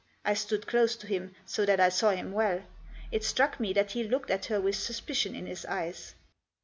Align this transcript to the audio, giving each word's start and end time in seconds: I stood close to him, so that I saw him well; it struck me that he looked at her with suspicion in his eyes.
I 0.25 0.33
stood 0.33 0.65
close 0.65 0.95
to 0.95 1.05
him, 1.05 1.35
so 1.45 1.63
that 1.63 1.79
I 1.79 1.89
saw 1.89 2.09
him 2.09 2.31
well; 2.31 2.63
it 3.11 3.23
struck 3.23 3.59
me 3.59 3.71
that 3.73 3.91
he 3.91 4.03
looked 4.03 4.31
at 4.31 4.45
her 4.45 4.59
with 4.59 4.75
suspicion 4.75 5.35
in 5.35 5.45
his 5.45 5.63
eyes. 5.67 6.15